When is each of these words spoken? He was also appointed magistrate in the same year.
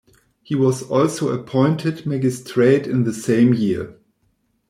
He 0.41 0.55
was 0.55 0.81
also 0.89 1.29
appointed 1.29 2.07
magistrate 2.07 2.87
in 2.87 3.03
the 3.03 3.13
same 3.13 3.53
year. 3.53 3.99